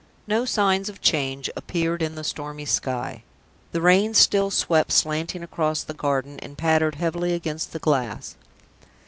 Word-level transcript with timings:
No 0.25 0.45
signs 0.45 0.89
of 0.89 0.99
change 0.99 1.47
appeared 1.55 2.01
in 2.01 2.15
the 2.15 2.23
stormy 2.23 2.65
sky. 2.65 3.21
The 3.71 3.81
rain 3.83 4.15
still 4.15 4.49
swept 4.49 4.91
slanting 4.91 5.43
across 5.43 5.83
the 5.83 5.93
garden, 5.93 6.39
and 6.39 6.57
pattered 6.57 6.95
heavily 6.95 7.35
against 7.35 7.71
the 7.71 7.77
glass. 7.77 8.35